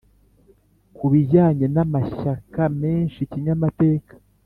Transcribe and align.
ku 0.95 1.05
bijyanye 1.11 1.65
n’amashyaka 1.75 2.63
menshi 2.81 3.19
kinyamateka 3.31 4.13